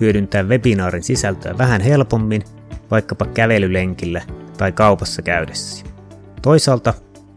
hyödyntää 0.00 0.42
webinaarin 0.42 1.02
sisältöä 1.02 1.58
vähän 1.58 1.80
helpommin, 1.80 2.42
vaikkapa 2.90 3.26
kävelylenkillä 3.26 4.22
tai 4.58 4.72
kaupassa 4.72 5.22
käydessä. 5.22 5.86
Toisaalta 6.42 6.94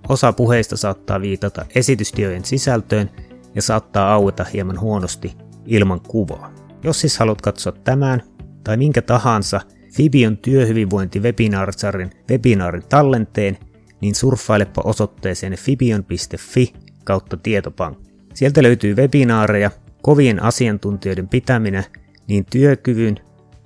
osa 0.10 0.34
puheista 0.34 0.78
saattaa 0.78 1.22
viitata 1.22 1.66
esitystiojen 1.76 2.46
sisältöön 2.46 3.10
ja 3.56 3.62
saattaa 3.62 4.14
aueta 4.14 4.46
hieman 4.54 4.80
huonosti 4.80 5.38
ilman 5.66 6.02
kuvaa. 6.02 6.54
Jos 6.84 7.02
siis 7.02 7.18
haluat 7.18 7.42
katsoa 7.42 7.74
tämän 7.84 8.24
tai 8.64 8.78
minkä 8.78 9.02
tahansa 9.02 9.62
Fibion 9.96 10.38
työhyvinvointi 10.38 11.20
webinaarisarjan 11.20 12.12
webinaarin 12.30 12.84
tallenteen, 12.90 13.58
niin 14.02 14.16
surffailepa 14.16 14.82
osoitteeseen 14.86 15.56
fibion.fi 15.56 16.74
kautta 17.04 17.38
tietopankki. 17.38 18.12
Sieltä 18.34 18.64
löytyy 18.64 18.96
webinaareja, 18.96 19.72
kovien 20.02 20.44
asiantuntijoiden 20.44 21.28
pitäminä 21.28 21.84
niin 22.32 22.46
työkyvyn, 22.46 23.20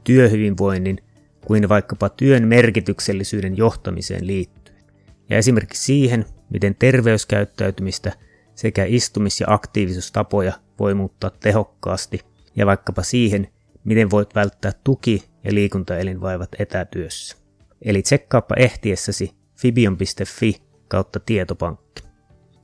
työhyvinvoinnin 0.03 0.97
kuin 1.45 1.69
vaikkapa 1.69 2.09
työn 2.09 2.47
merkityksellisyyden 2.47 3.57
johtamiseen 3.57 4.27
liittyen. 4.27 4.83
Ja 5.29 5.37
esimerkiksi 5.37 5.83
siihen, 5.83 6.25
miten 6.49 6.75
terveyskäyttäytymistä 6.75 8.11
sekä 8.55 8.85
istumis- 8.85 9.41
ja 9.41 9.47
aktiivisuustapoja 9.49 10.53
voi 10.79 10.93
muuttaa 10.93 11.29
tehokkaasti 11.29 12.19
ja 12.55 12.65
vaikkapa 12.65 13.03
siihen, 13.03 13.47
miten 13.83 14.11
voit 14.11 14.35
välttää 14.35 14.71
tuki- 14.83 15.23
ja 15.43 15.53
liikuntaelinvaivat 15.53 16.49
etätyössä. 16.59 17.37
Eli 17.81 18.01
tsekkaappa 18.01 18.55
ehtiessäsi 18.57 19.31
fibion.fi 19.55 20.61
kautta 20.87 21.19
tietopankki. 21.19 22.03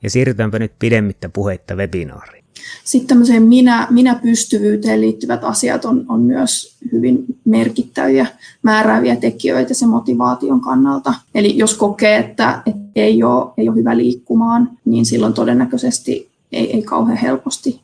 Ja 0.04 0.10
siirrytäänpä 0.10 0.60
nyt 0.60 0.74
pidemmittä 0.80 1.30
puheitta 1.30 1.76
webinaariin. 1.76 2.41
Sitten 2.84 3.08
tämmöiseen 3.08 3.44
minä, 3.44 3.88
minä-pystyvyyteen 3.90 5.02
liittyvät 5.02 5.44
asiat 5.44 5.86
on, 5.86 6.06
on 6.10 6.22
myös 6.22 6.76
hyvin 6.92 7.26
merkittäviä 7.46 8.28
määrääviä 8.64 9.16
tekijöitä 9.16 9.74
sen 9.74 9.90
motivaation 9.90 10.62
kannalta. 10.62 11.14
Eli 11.36 11.58
jos 11.58 11.74
kokee, 11.74 12.18
että, 12.18 12.62
että 12.66 12.82
ei, 12.96 13.24
ole, 13.24 13.54
ei 13.58 13.70
ole 13.70 13.78
hyvä 13.78 13.98
liikkumaan, 13.98 14.70
niin 14.86 15.06
silloin 15.06 15.34
todennäköisesti 15.34 16.30
ei, 16.52 16.74
ei 16.74 16.82
kauhean 16.82 17.18
helposti 17.18 17.82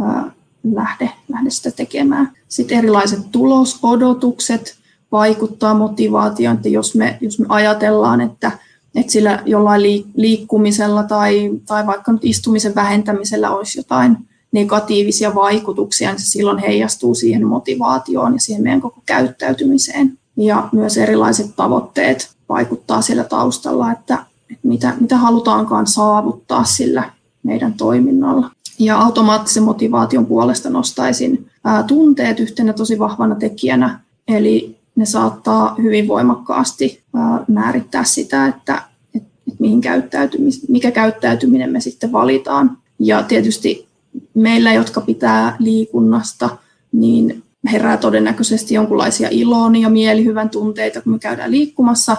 ää, 0.00 0.32
lähde, 0.74 1.10
lähde 1.28 1.50
sitä 1.50 1.70
tekemään. 1.70 2.30
Sitten 2.48 2.78
erilaiset 2.78 3.20
tulosodotukset 3.32 4.76
vaikuttaa 5.12 5.74
motivaatioon, 5.74 6.56
että 6.56 6.68
jos 6.68 6.94
me, 6.94 7.18
jos 7.20 7.38
me 7.38 7.46
ajatellaan, 7.48 8.20
että 8.20 8.52
että 8.94 9.12
sillä 9.12 9.42
jollain 9.46 10.04
liikkumisella 10.16 11.02
tai, 11.02 11.50
tai 11.66 11.86
vaikka 11.86 12.12
nyt 12.12 12.24
istumisen 12.24 12.74
vähentämisellä 12.74 13.50
olisi 13.50 13.78
jotain 13.78 14.16
negatiivisia 14.52 15.34
vaikutuksia, 15.34 16.10
niin 16.10 16.20
se 16.20 16.26
silloin 16.26 16.58
heijastuu 16.58 17.14
siihen 17.14 17.46
motivaatioon 17.46 18.32
ja 18.32 18.40
siihen 18.40 18.62
meidän 18.62 18.80
koko 18.80 19.02
käyttäytymiseen. 19.06 20.18
Ja 20.36 20.68
myös 20.72 20.98
erilaiset 20.98 21.56
tavoitteet 21.56 22.30
vaikuttaa 22.48 23.02
sillä 23.02 23.24
taustalla, 23.24 23.92
että, 23.92 24.14
että 24.50 24.68
mitä, 24.68 24.94
mitä 25.00 25.16
halutaankaan 25.16 25.86
saavuttaa 25.86 26.64
sillä 26.64 27.10
meidän 27.42 27.74
toiminnalla. 27.74 28.50
Ja 28.78 28.98
automaattisen 28.98 29.62
motivaation 29.62 30.26
puolesta 30.26 30.70
nostaisin 30.70 31.46
ää, 31.64 31.82
tunteet 31.82 32.40
yhtenä 32.40 32.72
tosi 32.72 32.98
vahvana 32.98 33.34
tekijänä, 33.34 34.00
eli 34.28 34.78
ne 34.96 35.06
saattaa 35.06 35.74
hyvin 35.82 36.08
voimakkaasti 36.08 37.01
määrittää 37.48 38.04
sitä, 38.04 38.46
että, 38.46 38.82
että 39.14 39.28
mihin 39.58 39.80
käyttäytymis, 39.80 40.68
mikä 40.68 40.90
käyttäytyminen 40.90 41.70
me 41.70 41.80
sitten 41.80 42.12
valitaan. 42.12 42.78
Ja 42.98 43.22
tietysti 43.22 43.88
meillä, 44.34 44.72
jotka 44.72 45.00
pitää 45.00 45.56
liikunnasta, 45.58 46.56
niin 46.92 47.42
herää 47.72 47.96
todennäköisesti 47.96 48.74
jonkinlaisia 48.74 49.28
ilon 49.30 49.76
ja 49.76 49.90
mielihyvän 49.90 50.50
tunteita, 50.50 51.00
kun 51.00 51.12
me 51.12 51.18
käydään 51.18 51.50
liikkumassa, 51.50 52.16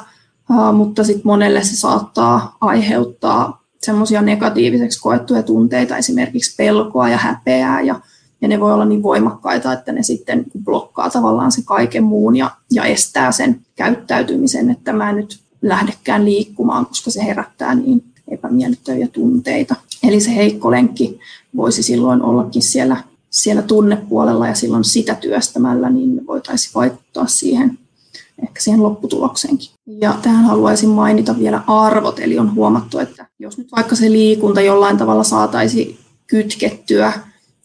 mutta 0.74 1.04
sitten 1.04 1.28
monelle 1.28 1.64
se 1.64 1.76
saattaa 1.76 2.58
aiheuttaa 2.62 3.64
semmoisia 3.82 4.22
negatiiviseksi 4.22 5.02
koettuja 5.02 5.44
tunteita, 5.44 5.98
esimerkiksi 5.98 6.56
pelkoa 6.56 7.10
ja 7.10 7.18
häpeää 7.18 7.82
ja 7.82 8.00
ja 8.44 8.50
ne 8.50 8.60
voi 8.60 8.74
olla 8.74 8.86
niin 8.86 9.04
voimakkaita, 9.04 9.74
että 9.74 9.92
ne 9.92 10.04
sitten 10.04 10.46
blokkaa 10.64 11.10
tavallaan 11.10 11.52
se 11.52 11.62
kaiken 11.66 12.04
muun 12.04 12.36
ja, 12.36 12.52
ja 12.72 12.86
estää 12.86 13.32
sen 13.32 13.62
käyttäytymisen, 13.76 14.70
että 14.70 14.94
mä 14.94 15.14
nyt 15.14 15.40
lähdekään 15.62 16.26
liikkumaan, 16.26 16.86
koska 16.86 17.12
se 17.12 17.26
herättää 17.26 17.76
niin 17.76 18.04
epämiellyttäviä 18.28 19.08
tunteita. 19.08 19.76
Eli 20.04 20.20
se 20.20 20.36
heikko 20.36 20.72
lenkki 20.72 21.20
voisi 21.56 21.84
silloin 21.84 22.22
ollakin 22.22 22.62
siellä, 22.62 22.98
siellä 23.30 23.62
tunnepuolella 23.62 24.48
ja 24.48 24.56
silloin 24.56 24.84
sitä 24.84 25.16
työstämällä 25.16 25.90
niin 25.90 26.28
voitaisiin 26.28 26.74
vaikuttaa 26.76 27.28
siihen 27.28 27.78
ehkä 28.44 28.62
siihen 28.62 28.84
lopputulokseenkin. 28.84 29.70
Ja 29.86 30.16
tähän 30.22 30.46
haluaisin 30.46 30.90
mainita 30.90 31.40
vielä 31.40 31.62
arvot, 31.68 32.20
eli 32.20 32.40
on 32.40 32.56
huomattu, 32.56 33.00
että 33.00 33.28
jos 33.40 33.58
nyt 33.58 33.72
vaikka 33.76 33.96
se 33.96 34.12
liikunta 34.12 34.62
jollain 34.62 34.98
tavalla 34.98 35.24
saataisiin 35.24 35.98
kytkettyä 36.28 37.14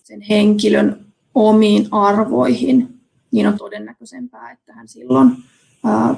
sen 0.08 0.20
henkilön 0.20 1.06
omiin 1.34 1.88
arvoihin, 1.90 3.00
niin 3.30 3.46
on 3.46 3.58
todennäköisempää, 3.58 4.50
että 4.50 4.72
hän 4.72 4.88
silloin 4.88 5.36
ää, 5.84 6.14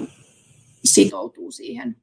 sitoutuu 0.85 1.51
siihen, 1.51 1.97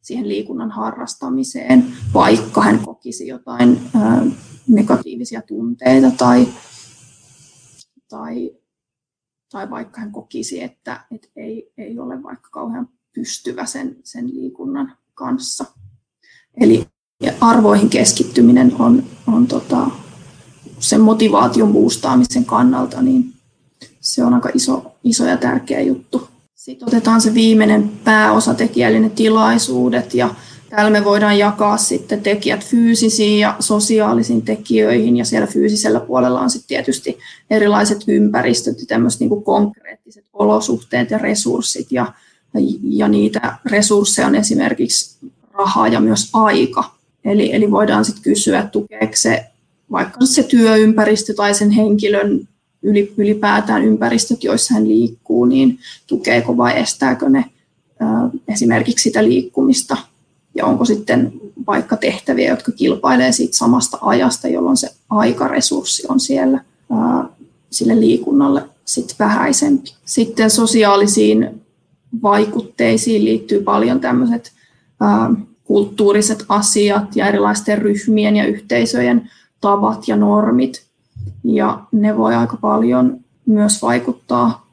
siihen 0.00 0.28
liikunnan 0.28 0.70
harrastamiseen, 0.70 1.86
vaikka 2.14 2.62
hän 2.62 2.78
kokisi 2.78 3.26
jotain 3.26 3.80
ää, 3.94 4.26
negatiivisia 4.68 5.42
tunteita 5.42 6.10
tai, 6.10 6.48
tai, 8.08 8.50
tai 9.52 9.70
vaikka 9.70 10.00
hän 10.00 10.12
kokisi, 10.12 10.62
että, 10.62 11.00
että 11.10 11.28
ei, 11.36 11.72
ei 11.78 11.98
ole 11.98 12.22
vaikka 12.22 12.48
kauhean 12.50 12.88
pystyvä 13.14 13.66
sen, 13.66 13.96
sen 14.04 14.34
liikunnan 14.34 14.96
kanssa. 15.14 15.64
Eli 16.60 16.86
arvoihin 17.40 17.90
keskittyminen 17.90 18.72
on, 18.78 19.04
on 19.26 19.46
tota, 19.46 19.90
sen 20.80 21.00
motivaation 21.00 21.72
boostaamisen 21.72 22.44
kannalta, 22.44 23.02
niin 23.02 23.32
se 24.00 24.24
on 24.24 24.34
aika 24.34 24.50
iso, 24.54 24.92
iso 25.04 25.26
ja 25.26 25.36
tärkeä 25.36 25.80
juttu. 25.80 26.28
Sitten 26.54 26.88
otetaan 26.88 27.20
se 27.20 27.34
viimeinen 27.34 27.90
pääosatekijä, 28.04 28.88
eli 28.88 29.00
ne 29.00 29.10
tilaisuudet, 29.10 30.14
ja 30.14 30.34
täällä 30.70 30.90
me 30.90 31.04
voidaan 31.04 31.38
jakaa 31.38 31.76
sitten 31.76 32.22
tekijät 32.22 32.64
fyysisiin 32.64 33.40
ja 33.40 33.56
sosiaalisiin 33.60 34.42
tekijöihin, 34.42 35.16
ja 35.16 35.24
siellä 35.24 35.46
fyysisellä 35.46 36.00
puolella 36.00 36.40
on 36.40 36.50
sitten 36.50 36.68
tietysti 36.68 37.18
erilaiset 37.50 38.04
ympäristöt 38.08 38.80
ja 38.80 38.86
tämmöiset 38.86 39.20
niin 39.20 39.42
konkreettiset 39.42 40.24
olosuhteet 40.32 41.10
ja 41.10 41.18
resurssit, 41.18 41.92
ja, 41.92 42.12
ja 42.82 43.08
niitä 43.08 43.58
resursseja 43.64 44.26
on 44.26 44.34
esimerkiksi 44.34 45.16
raha 45.52 45.88
ja 45.88 46.00
myös 46.00 46.30
aika. 46.32 46.98
Eli, 47.24 47.54
eli 47.54 47.70
voidaan 47.70 48.04
sitten 48.04 48.22
kysyä, 48.22 48.68
tukeeko 48.72 49.12
se 49.14 49.47
vaikka 49.90 50.26
se 50.26 50.42
työympäristö 50.42 51.34
tai 51.34 51.54
sen 51.54 51.70
henkilön 51.70 52.48
ylipäätään 53.16 53.84
ympäristöt, 53.84 54.44
joissa 54.44 54.74
hän 54.74 54.88
liikkuu, 54.88 55.44
niin 55.44 55.78
tukeeko 56.06 56.56
vai 56.56 56.80
estääkö 56.80 57.28
ne 57.28 57.44
esimerkiksi 58.48 59.02
sitä 59.02 59.24
liikkumista. 59.24 59.96
Ja 60.54 60.66
onko 60.66 60.84
sitten 60.84 61.32
vaikka 61.66 61.96
tehtäviä, 61.96 62.50
jotka 62.50 62.72
kilpailee 62.72 63.32
siitä 63.32 63.56
samasta 63.56 63.98
ajasta, 64.00 64.48
jolloin 64.48 64.76
se 64.76 64.90
aikaresurssi 65.10 66.02
on 66.08 66.20
siellä 66.20 66.64
sille 67.70 68.00
liikunnalle 68.00 68.62
sit 68.84 69.14
vähäisempi. 69.18 69.94
Sitten 70.04 70.50
sosiaalisiin 70.50 71.60
vaikutteisiin 72.22 73.24
liittyy 73.24 73.62
paljon 73.62 74.00
tämmöiset 74.00 74.52
kulttuuriset 75.64 76.44
asiat 76.48 77.16
ja 77.16 77.28
erilaisten 77.28 77.78
ryhmien 77.78 78.36
ja 78.36 78.46
yhteisöjen 78.46 79.30
tavat 79.60 80.08
ja 80.08 80.16
normit. 80.16 80.82
Ja 81.44 81.80
ne 81.92 82.16
voi 82.16 82.34
aika 82.34 82.56
paljon 82.56 83.20
myös 83.46 83.82
vaikuttaa 83.82 84.68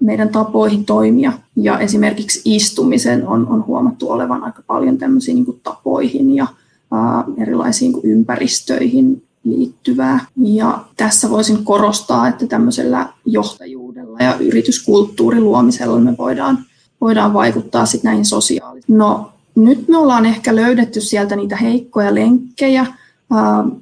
meidän 0.00 0.28
tapoihin 0.28 0.84
toimia. 0.84 1.32
Ja 1.56 1.78
esimerkiksi 1.78 2.40
istumisen 2.44 3.28
on, 3.28 3.48
on 3.48 3.66
huomattu 3.66 4.10
olevan 4.10 4.44
aika 4.44 4.62
paljon 4.66 4.98
tämmöisiin 4.98 5.34
niin 5.34 5.60
tapoihin 5.62 6.34
ja 6.34 6.46
ää, 6.92 7.24
erilaisiin 7.38 7.92
niin 7.92 8.02
ympäristöihin 8.04 9.22
liittyvää. 9.44 10.26
Ja 10.36 10.84
tässä 10.96 11.30
voisin 11.30 11.64
korostaa, 11.64 12.28
että 12.28 12.46
tämmöisellä 12.46 13.08
johtajuudella 13.24 14.18
ja 14.20 14.36
yrityskulttuurin 14.40 15.44
luomisella 15.44 16.00
me 16.00 16.14
voidaan, 16.18 16.58
voidaan 17.00 17.32
vaikuttaa 17.34 17.86
sitten 17.86 18.08
näihin 18.08 18.24
sosiaalisiin. 18.24 18.98
No 18.98 19.32
nyt 19.54 19.88
me 19.88 19.96
ollaan 19.98 20.26
ehkä 20.26 20.56
löydetty 20.56 21.00
sieltä 21.00 21.36
niitä 21.36 21.56
heikkoja 21.56 22.14
lenkkejä 22.14 22.86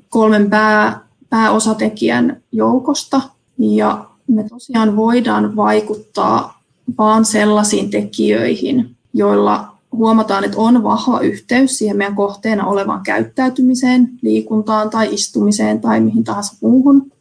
kolmen 0.09 0.51
pää, 0.51 1.01
pääosatekijän 1.31 2.43
joukosta 2.53 3.21
ja 3.59 4.05
me 4.29 4.49
tosiaan 4.49 4.97
voidaan 4.97 5.57
vaikuttaa 5.57 6.63
vaan 6.99 7.25
sellaisiin 7.25 7.91
tekijöihin, 7.91 8.97
joilla 9.15 9.77
huomataan, 9.93 10.45
että 10.45 10.59
on 10.59 10.83
vahva 10.83 11.21
yhteys 11.21 11.79
siihen 11.79 11.97
meidän 11.97 12.17
kohteena 12.17 12.67
olevaan 12.67 13.03
käyttäytymiseen, 13.03 14.11
liikuntaan 14.23 14.91
tai 14.91 15.15
istumiseen 15.15 15.81
tai 15.81 16.01
mihin 16.01 16.25
tahansa 16.25 16.57
muuhun, 16.63 17.13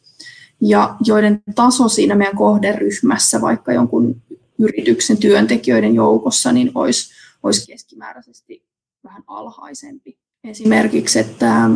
ja 0.62 0.96
joiden 1.06 1.44
taso 1.56 1.90
siinä 1.90 2.16
meidän 2.16 2.36
kohderyhmässä, 2.36 3.42
vaikka 3.42 3.74
jonkun 3.74 4.22
yrityksen 4.60 5.18
työntekijöiden 5.18 5.96
joukossa, 5.96 6.52
niin 6.52 6.72
olisi, 6.76 7.10
olisi 7.44 7.68
keskimääräisesti 7.68 8.64
vähän 9.04 9.24
alhaisempi. 9.28 10.18
Esimerkiksi, 10.44 11.20
että 11.20 11.70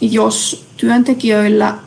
jos 0.00 0.66
työntekijöillä 0.76 1.78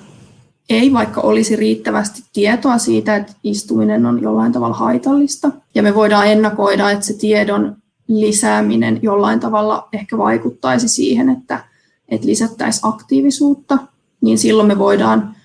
ei 0.69 0.93
vaikka 0.93 1.21
olisi 1.21 1.55
riittävästi 1.55 2.23
tietoa 2.33 2.77
siitä, 2.77 3.15
että 3.15 3.33
istuminen 3.43 4.05
on 4.05 4.21
jollain 4.21 4.51
tavalla 4.51 4.75
haitallista, 4.75 5.51
ja 5.75 5.83
me 5.83 5.95
voidaan 5.95 6.27
ennakoida, 6.27 6.91
että 6.91 7.05
se 7.05 7.13
tiedon 7.13 7.75
lisääminen 8.07 8.99
jollain 9.01 9.39
tavalla 9.39 9.89
ehkä 9.93 10.17
vaikuttaisi 10.17 10.87
siihen, 10.87 11.29
että, 11.29 11.63
että 12.09 12.27
lisättäisiin 12.27 12.85
aktiivisuutta, 12.87 13.77
niin 14.21 14.37
silloin 14.37 14.67
me 14.67 14.79
voidaan 14.79 15.35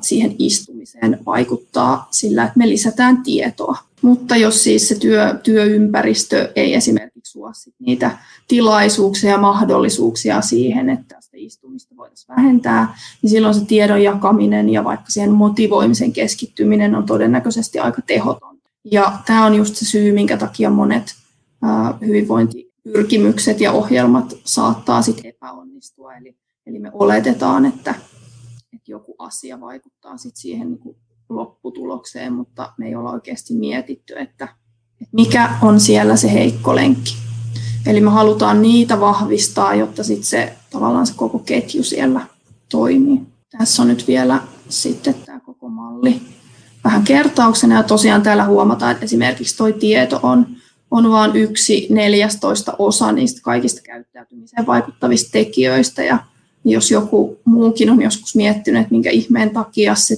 siihen 0.00 0.34
istumiseen 0.38 1.18
vaikuttaa 1.26 2.08
sillä, 2.10 2.44
että 2.44 2.58
me 2.58 2.68
lisätään 2.68 3.22
tietoa. 3.22 3.76
Mutta 4.02 4.36
jos 4.36 4.64
siis 4.64 4.88
se 4.88 4.94
työ, 4.94 5.34
työympäristö 5.42 6.52
ei 6.56 6.74
esimerkiksi 6.74 7.32
suo 7.32 7.52
niitä 7.78 8.18
tilaisuuksia 8.48 9.30
ja 9.30 9.38
mahdollisuuksia 9.38 10.40
siihen, 10.40 10.90
että 10.90 11.16
istumista 11.46 11.96
voitaisiin 11.96 12.36
vähentää, 12.36 12.96
niin 13.22 13.30
silloin 13.30 13.54
se 13.54 13.64
tiedon 13.64 14.02
jakaminen 14.02 14.68
ja 14.68 14.84
vaikka 14.84 15.06
siihen 15.08 15.30
motivoimisen 15.30 16.12
keskittyminen 16.12 16.94
on 16.94 17.06
todennäköisesti 17.06 17.78
aika 17.78 18.02
tehoton. 18.02 18.58
Ja 18.84 19.18
tämä 19.26 19.46
on 19.46 19.54
just 19.54 19.76
se 19.76 19.84
syy, 19.84 20.12
minkä 20.12 20.36
takia 20.36 20.70
monet 20.70 21.14
hyvinvointipyrkimykset 22.06 23.60
ja 23.60 23.72
ohjelmat 23.72 24.34
saattaa 24.44 25.02
sitten 25.02 25.26
epäonnistua. 25.26 26.14
Eli, 26.14 26.36
eli 26.66 26.78
me 26.78 26.90
oletetaan, 26.92 27.66
että, 27.66 27.94
että 28.72 28.90
joku 28.90 29.14
asia 29.18 29.60
vaikuttaa 29.60 30.16
sit 30.16 30.36
siihen 30.36 30.68
niin 30.68 30.78
kuin 30.78 30.96
lopputulokseen, 31.28 32.32
mutta 32.32 32.72
me 32.78 32.86
ei 32.86 32.94
olla 32.94 33.10
oikeasti 33.10 33.54
mietitty, 33.54 34.14
että, 34.18 34.48
että 35.00 35.12
mikä 35.12 35.50
on 35.62 35.80
siellä 35.80 36.16
se 36.16 36.32
heikko 36.32 36.74
lenkki. 36.74 37.23
Eli 37.86 38.00
me 38.00 38.10
halutaan 38.10 38.62
niitä 38.62 39.00
vahvistaa, 39.00 39.74
jotta 39.74 40.04
sit 40.04 40.24
se, 40.24 40.52
tavallaan 40.70 41.06
se 41.06 41.14
koko 41.16 41.38
ketju 41.38 41.82
siellä 41.82 42.26
toimii. 42.70 43.20
Tässä 43.58 43.82
on 43.82 43.88
nyt 43.88 44.08
vielä 44.08 44.40
sitten 44.68 45.14
tämä 45.14 45.40
koko 45.40 45.68
malli 45.68 46.22
vähän 46.84 47.04
kertauksena 47.04 47.74
ja 47.74 47.82
tosiaan 47.82 48.22
täällä 48.22 48.44
huomataan, 48.44 48.92
että 48.92 49.04
esimerkiksi 49.04 49.56
tuo 49.56 49.72
tieto 49.72 50.20
on 50.22 50.46
on 50.94 51.10
vain 51.10 51.36
yksi 51.36 51.86
neljästoista 51.90 52.76
osa 52.78 53.12
niistä 53.12 53.40
kaikista 53.42 53.80
käyttäytymiseen 53.82 54.66
vaikuttavista 54.66 55.32
tekijöistä. 55.32 56.04
Ja 56.04 56.18
jos 56.64 56.90
joku 56.90 57.38
muukin 57.44 57.90
on 57.90 58.02
joskus 58.02 58.36
miettinyt, 58.36 58.80
että 58.80 58.92
minkä 58.92 59.10
ihmeen 59.10 59.50
takia 59.50 59.94
se 59.94 60.16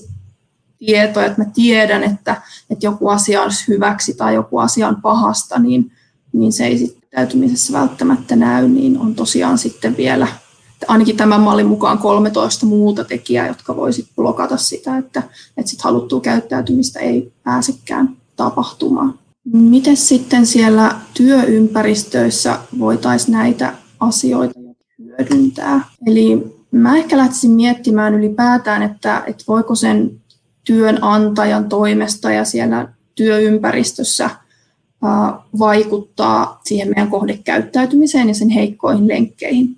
tieto, 0.79 1.21
että 1.21 1.45
mä 1.45 1.51
tiedän, 1.55 2.03
että, 2.03 2.43
että 2.71 2.87
joku 2.87 3.09
asia 3.09 3.43
olisi 3.43 3.69
hyväksi 3.69 4.15
tai 4.15 4.35
joku 4.35 4.59
asia 4.59 4.89
on 4.89 5.03
pahasta, 5.03 5.59
niin, 5.59 5.93
niin 6.33 6.53
se 6.53 6.67
ei 6.67 6.79
sitten 6.79 7.06
käyttäytymisessä 7.17 7.73
välttämättä 7.73 8.37
näy, 8.37 8.69
niin 8.69 8.99
on 8.99 9.15
tosiaan 9.15 9.59
sitten 9.59 9.97
vielä 9.97 10.29
ainakin 10.89 11.17
tämän 11.17 11.41
mallin 11.41 11.67
mukaan 11.67 11.99
13 11.99 12.67
muuta 12.67 13.05
tekijää, 13.05 13.47
jotka 13.47 13.77
voisit 13.77 14.07
blokata 14.17 14.57
sitä, 14.57 14.99
että, 14.99 15.23
että 15.57 15.71
sit 15.71 15.83
haluttua 15.83 16.21
käyttäytymistä 16.21 17.01
ei 17.01 17.33
pääsekään 17.43 18.17
tapahtumaan. 18.37 19.19
Miten 19.53 19.97
sitten 19.97 20.47
siellä 20.47 20.97
työympäristöissä 21.15 22.59
voitaisiin 22.79 23.33
näitä 23.33 23.73
asioita 24.01 24.61
hyödyntää? 24.99 25.81
Eli 26.07 26.47
mä 26.71 26.97
ehkä 26.97 27.17
lähtisin 27.17 27.51
miettimään 27.51 28.15
ylipäätään, 28.15 28.83
että, 28.83 29.23
että 29.27 29.45
voiko 29.49 29.75
sen 29.75 30.11
työnantajan 30.67 31.69
toimesta 31.69 32.31
ja 32.31 32.45
siellä 32.45 32.89
työympäristössä 33.15 34.31
vaikuttaa 35.59 36.61
siihen 36.65 36.89
meidän 36.89 37.11
kohdekäyttäytymiseen 37.11 38.29
ja 38.29 38.35
sen 38.35 38.49
heikkoihin 38.49 39.09
lenkkeihin. 39.09 39.77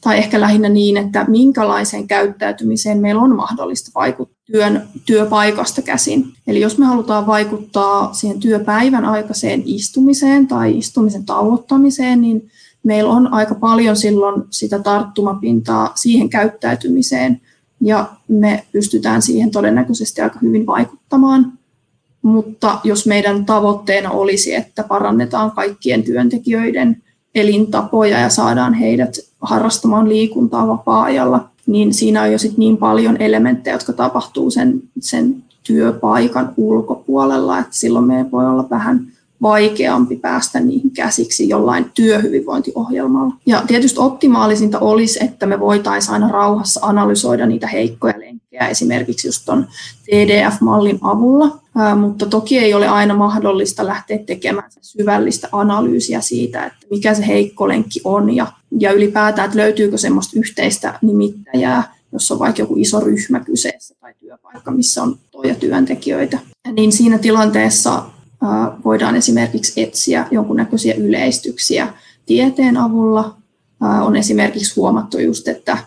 Tai 0.00 0.18
ehkä 0.18 0.40
lähinnä 0.40 0.68
niin, 0.68 0.96
että 0.96 1.24
minkälaiseen 1.28 2.06
käyttäytymiseen 2.06 3.00
meillä 3.00 3.22
on 3.22 3.36
mahdollista 3.36 3.90
vaikuttaa 3.94 4.34
työn, 4.52 4.88
työpaikasta 5.06 5.82
käsin. 5.82 6.24
Eli 6.46 6.60
jos 6.60 6.78
me 6.78 6.86
halutaan 6.86 7.26
vaikuttaa 7.26 8.12
siihen 8.12 8.40
työpäivän 8.40 9.04
aikaiseen 9.04 9.62
istumiseen 9.66 10.46
tai 10.46 10.78
istumisen 10.78 11.24
tauottamiseen, 11.24 12.20
niin 12.20 12.50
meillä 12.82 13.12
on 13.12 13.32
aika 13.32 13.54
paljon 13.54 13.96
silloin 13.96 14.42
sitä 14.50 14.78
tarttumapintaa 14.78 15.92
siihen 15.94 16.28
käyttäytymiseen, 16.28 17.40
ja 17.80 18.08
me 18.28 18.64
pystytään 18.72 19.22
siihen 19.22 19.50
todennäköisesti 19.50 20.20
aika 20.20 20.38
hyvin 20.42 20.66
vaikuttamaan. 20.66 21.52
Mutta 22.24 22.78
jos 22.84 23.06
meidän 23.06 23.46
tavoitteena 23.46 24.10
olisi, 24.10 24.54
että 24.54 24.84
parannetaan 24.84 25.50
kaikkien 25.50 26.02
työntekijöiden 26.02 27.02
elintapoja 27.34 28.18
ja 28.18 28.28
saadaan 28.28 28.74
heidät 28.74 29.16
harrastamaan 29.40 30.08
liikuntaa 30.08 30.68
vapaa-ajalla, 30.68 31.48
niin 31.66 31.94
siinä 31.94 32.22
on 32.22 32.32
jo 32.32 32.38
sit 32.38 32.58
niin 32.58 32.76
paljon 32.76 33.16
elementtejä, 33.16 33.74
jotka 33.74 33.92
tapahtuu 33.92 34.50
sen, 34.50 34.82
sen 35.00 35.36
työpaikan 35.62 36.52
ulkopuolella, 36.56 37.58
että 37.58 37.76
silloin 37.76 38.04
me 38.04 38.30
voi 38.32 38.46
olla 38.46 38.70
vähän 38.70 39.06
vaikeampi 39.44 40.16
päästä 40.16 40.60
niihin 40.60 40.90
käsiksi 40.90 41.48
jollain 41.48 41.90
työhyvinvointiohjelmalla. 41.94 43.34
Ja 43.46 43.62
tietysti 43.66 44.00
optimaalisinta 44.00 44.78
olisi, 44.78 45.24
että 45.24 45.46
me 45.46 45.60
voitaisiin 45.60 46.12
aina 46.12 46.28
rauhassa 46.28 46.80
analysoida 46.82 47.46
niitä 47.46 47.66
heikkoja 47.66 48.14
lenkkejä 48.18 48.68
esimerkiksi 48.68 49.28
just 49.28 49.42
tuon 49.46 49.66
TDF-mallin 50.04 50.98
avulla, 51.00 51.58
mutta 51.96 52.26
toki 52.26 52.58
ei 52.58 52.74
ole 52.74 52.88
aina 52.88 53.14
mahdollista 53.14 53.86
lähteä 53.86 54.18
tekemään 54.18 54.70
syvällistä 54.80 55.48
analyysiä 55.52 56.20
siitä, 56.20 56.64
että 56.66 56.86
mikä 56.90 57.14
se 57.14 57.26
heikko 57.26 57.68
lenkki 57.68 58.00
on 58.04 58.36
ja, 58.36 58.46
ja 58.78 58.92
ylipäätään, 58.92 59.46
että 59.46 59.58
löytyykö 59.58 59.98
semmoista 59.98 60.38
yhteistä 60.38 60.98
nimittäjää, 61.02 61.94
jos 62.12 62.32
on 62.32 62.38
vaikka 62.38 62.62
joku 62.62 62.74
iso 62.76 63.00
ryhmä 63.00 63.40
kyseessä 63.40 63.94
tai 64.00 64.14
työpaikka, 64.20 64.70
missä 64.70 65.02
on 65.02 65.18
toja 65.30 65.54
työntekijöitä. 65.54 66.38
Niin 66.72 66.92
siinä 66.92 67.18
tilanteessa 67.18 68.02
voidaan 68.84 69.16
esimerkiksi 69.16 69.82
etsiä 69.82 70.26
jonkunnäköisiä 70.30 70.94
yleistyksiä 70.94 71.92
tieteen 72.26 72.76
avulla. 72.76 73.36
On 73.80 74.16
esimerkiksi 74.16 74.74
huomattu 74.76 75.18
just, 75.18 75.48
että, 75.48 75.78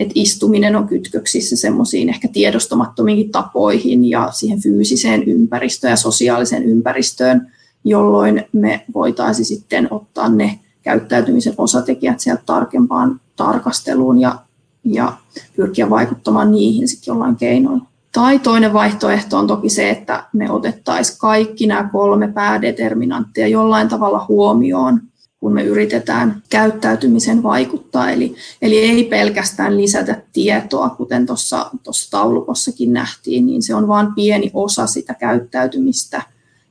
että 0.00 0.12
istuminen 0.14 0.76
on 0.76 0.88
kytköksissä 0.88 1.56
semmoisiin 1.56 2.08
ehkä 2.08 2.28
tiedostamattomiin 2.28 3.30
tapoihin 3.30 4.10
ja 4.10 4.28
siihen 4.32 4.62
fyysiseen 4.62 5.22
ympäristöön 5.22 5.90
ja 5.90 5.96
sosiaaliseen 5.96 6.64
ympäristöön, 6.64 7.52
jolloin 7.84 8.44
me 8.52 8.84
voitaisiin 8.94 9.46
sitten 9.46 9.88
ottaa 9.90 10.28
ne 10.28 10.58
käyttäytymisen 10.82 11.54
osatekijät 11.58 12.20
sieltä 12.20 12.42
tarkempaan 12.46 13.20
tarkasteluun 13.36 14.20
ja, 14.20 14.38
ja 14.84 15.12
pyrkiä 15.56 15.90
vaikuttamaan 15.90 16.52
niihin 16.52 16.88
sitten 16.88 17.12
jollain 17.12 17.36
keinoilla. 17.36 17.87
Tai 18.12 18.38
toinen 18.38 18.72
vaihtoehto 18.72 19.38
on 19.38 19.46
toki 19.46 19.68
se, 19.68 19.90
että 19.90 20.24
me 20.32 20.50
otettaisiin 20.50 21.18
kaikki 21.18 21.66
nämä 21.66 21.88
kolme 21.92 22.28
päädeterminanttia 22.28 23.48
jollain 23.48 23.88
tavalla 23.88 24.24
huomioon, 24.28 25.00
kun 25.40 25.52
me 25.52 25.62
yritetään 25.62 26.42
käyttäytymisen 26.50 27.42
vaikuttaa. 27.42 28.10
Eli, 28.10 28.34
eli 28.62 28.78
ei 28.78 29.04
pelkästään 29.04 29.76
lisätä 29.76 30.22
tietoa, 30.32 30.90
kuten 30.90 31.26
tuossa 31.26 31.70
taulukossakin 32.10 32.92
nähtiin, 32.92 33.46
niin 33.46 33.62
se 33.62 33.74
on 33.74 33.88
vain 33.88 34.14
pieni 34.14 34.50
osa 34.54 34.86
sitä 34.86 35.14
käyttäytymistä. 35.14 36.22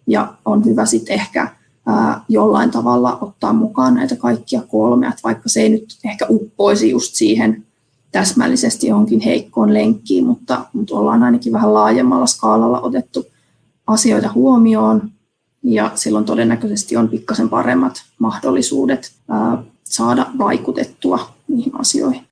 Ja 0.07 0.33
on 0.45 0.65
hyvä 0.65 0.85
sitten 0.85 1.13
ehkä 1.13 1.47
ää, 1.87 2.21
jollain 2.29 2.71
tavalla 2.71 3.17
ottaa 3.21 3.53
mukaan 3.53 3.93
näitä 3.93 4.15
kaikkia 4.15 4.61
kolmea, 4.61 5.11
vaikka 5.23 5.49
se 5.49 5.61
ei 5.61 5.69
nyt 5.69 5.85
ehkä 6.05 6.25
uppoisi 6.29 6.89
just 6.89 7.15
siihen 7.15 7.66
täsmällisesti 8.17 8.87
johonkin 8.87 9.19
heikkoon 9.19 9.73
lenkkiin, 9.73 10.25
mutta, 10.25 10.65
mutta 10.73 10.95
ollaan 10.95 11.23
ainakin 11.23 11.53
vähän 11.53 11.73
laajemmalla 11.73 12.27
skaalalla 12.27 12.81
otettu 12.81 13.25
asioita 13.87 14.31
huomioon 14.31 15.11
ja 15.63 15.91
silloin 15.95 16.25
todennäköisesti 16.25 16.97
on 16.97 17.09
pikkasen 17.09 17.49
paremmat 17.49 17.93
mahdollisuudet 18.19 19.11
ää, 19.29 19.63
saada 19.83 20.25
vaikutettua 20.37 21.35
niihin 21.47 21.79
asioihin. 21.79 22.27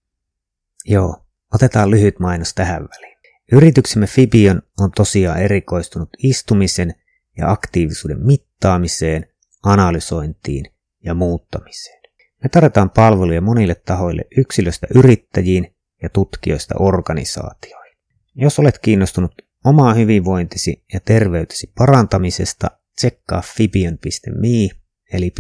Joo, 0.86 1.16
otetaan 1.54 1.92
lyhyt 1.92 2.20
mainos 2.20 2.54
tähän 2.54 2.82
väliin. 2.82 3.18
Yrityksemme 3.52 4.08
Fibion 4.08 4.62
on 4.80 4.92
tosiaan 4.92 5.42
erikoistunut 5.42 6.10
istumisen 6.24 6.94
ja 7.38 7.52
aktiivisuuden 7.52 8.26
mittaamiseen, 8.26 9.26
analysointiin 9.64 10.66
ja 11.04 11.14
muuttamiseen. 11.14 12.02
Me 12.44 12.50
tarjotaan 12.50 12.90
palveluja 12.90 13.42
monille 13.42 13.76
tahoille 13.76 14.22
yksilöstä 14.38 14.88
yrittäjiin 14.96 15.75
ja 16.02 16.10
tutkijoista 16.10 16.76
organisaatioihin. 16.80 17.98
Jos 18.36 18.60
olet 18.60 18.80
kiinnostunut 18.80 19.32
omaa 19.66 19.94
hyvinvointisi 19.94 20.84
ja 20.94 21.00
terveytesi 21.00 21.72
parantamisesta, 21.78 22.68
tsekkaa 22.96 23.42
fibion.me 23.42 24.70
eli 25.14 25.34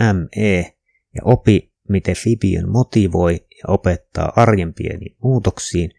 .me 0.00 0.76
ja 1.14 1.22
opi, 1.24 1.72
miten 1.88 2.16
Fibion 2.16 2.70
motivoi 2.70 3.46
ja 3.50 3.64
opettaa 3.68 4.32
arjen 4.36 4.74
pieniin 4.74 5.16
muutoksiin, 5.22 5.90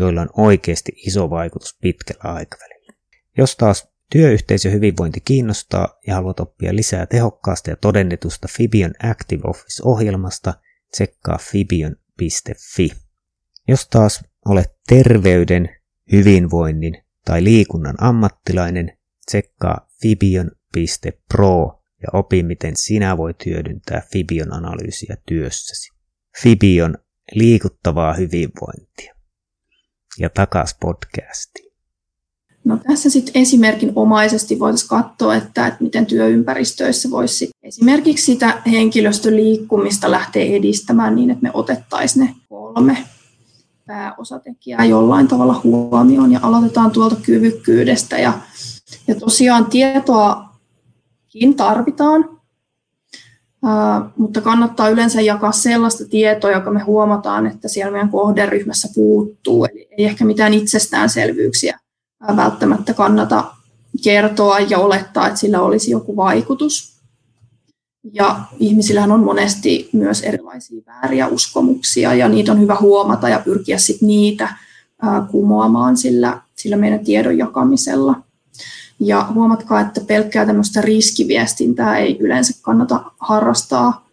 joilla 0.00 0.20
on 0.20 0.30
oikeasti 0.36 0.92
iso 0.96 1.30
vaikutus 1.30 1.78
pitkällä 1.80 2.22
aikavälillä. 2.22 2.92
Jos 3.38 3.56
taas 3.56 3.88
työyhteisö 4.10 4.70
hyvinvointi 4.70 5.20
kiinnostaa 5.20 5.98
ja 6.06 6.14
haluat 6.14 6.40
oppia 6.40 6.76
lisää 6.76 7.06
tehokkaasta 7.06 7.70
ja 7.70 7.76
todennetusta 7.76 8.48
Fibion 8.56 8.92
Active 9.10 9.42
Office-ohjelmasta, 9.44 10.54
tsekkaa 10.90 11.38
fibion.fi. 11.38 12.90
Jos 13.68 13.88
taas 13.88 14.24
olet 14.46 14.70
terveyden, 14.88 15.68
hyvinvoinnin 16.12 17.04
tai 17.24 17.44
liikunnan 17.44 17.94
ammattilainen, 18.00 18.98
tsekkaa 19.26 19.88
fibion.pro 20.02 21.82
ja 22.02 22.08
opi, 22.12 22.42
miten 22.42 22.76
sinä 22.76 23.16
voit 23.16 23.46
hyödyntää 23.46 24.02
Fibion 24.12 24.52
analyysiä 24.52 25.16
työssäsi. 25.26 25.90
Fibion 26.42 26.98
liikuttavaa 27.32 28.14
hyvinvointia. 28.14 29.14
Ja 30.18 30.30
takas 30.30 30.76
podcastiin. 30.80 31.70
No 32.64 32.78
tässä 32.88 33.10
sitten 33.10 33.42
esimerkin 33.42 33.92
omaisesti 33.94 34.58
voitaisiin 34.58 34.88
katsoa, 34.88 35.36
että, 35.36 35.66
että 35.66 35.82
miten 35.82 36.06
työympäristöissä 36.06 37.10
voisi 37.10 37.50
esimerkiksi 37.62 38.24
sitä 38.24 38.62
henkilöstön 38.70 39.36
liikkumista 39.36 40.10
lähteä 40.10 40.44
edistämään 40.44 41.16
niin, 41.16 41.30
että 41.30 41.42
me 41.42 41.50
otettaisiin 41.54 42.26
ne 42.26 42.34
kolme 42.48 42.96
pääosatekijää 43.90 44.84
jollain 44.84 45.28
tavalla 45.28 45.60
huomioon 45.64 46.32
ja 46.32 46.40
aloitetaan 46.42 46.90
tuolta 46.90 47.16
kyvykkyydestä 47.16 48.18
ja, 48.18 48.32
ja 49.06 49.14
tosiaan 49.14 49.66
tietoakin 49.66 51.54
tarvitaan, 51.56 52.40
Uh, 53.64 54.10
mutta 54.16 54.40
kannattaa 54.40 54.88
yleensä 54.88 55.20
jakaa 55.20 55.52
sellaista 55.52 56.04
tietoa, 56.10 56.50
joka 56.50 56.70
me 56.70 56.80
huomataan, 56.80 57.46
että 57.46 57.68
siellä 57.68 57.92
meidän 57.92 58.08
kohderyhmässä 58.08 58.88
puuttuu. 58.94 59.64
Eli 59.64 59.88
ei 59.98 60.04
ehkä 60.04 60.24
mitään 60.24 60.54
itsestäänselvyyksiä 60.54 61.80
uh, 62.30 62.36
välttämättä 62.36 62.94
kannata 62.94 63.44
kertoa 64.04 64.58
ja 64.60 64.78
olettaa, 64.78 65.26
että 65.26 65.40
sillä 65.40 65.60
olisi 65.60 65.90
joku 65.90 66.16
vaikutus. 66.16 66.99
Ja 68.12 68.40
ihmisillähän 68.58 69.12
on 69.12 69.24
monesti 69.24 69.88
myös 69.92 70.22
erilaisia 70.22 70.82
vääriä 70.86 71.28
uskomuksia 71.28 72.14
ja 72.14 72.28
niitä 72.28 72.52
on 72.52 72.60
hyvä 72.60 72.76
huomata 72.80 73.28
ja 73.28 73.38
pyrkiä 73.38 73.78
sit 73.78 74.02
niitä 74.02 74.54
kumoamaan 75.30 75.96
sillä, 75.96 76.40
sillä 76.54 76.76
meidän 76.76 77.04
tiedon 77.04 77.38
jakamisella. 77.38 78.22
Ja 79.00 79.26
huomatkaa, 79.34 79.80
että 79.80 80.00
pelkkää 80.00 80.46
tämmöistä 80.46 80.80
riskiviestintää 80.80 81.98
ei 81.98 82.16
yleensä 82.20 82.58
kannata 82.62 83.12
harrastaa 83.18 84.08